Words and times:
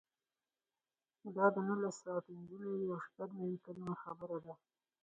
دا 1.35 1.45
د 1.53 1.57
نولس 1.67 1.95
سوه 2.03 2.19
پنځه 2.27 2.55
نوي 2.63 2.85
او 2.93 2.99
شپږ 3.05 3.29
نوي 3.41 3.57
کلونو 3.65 3.93
خبره 4.03 4.37
ده. 4.45 4.53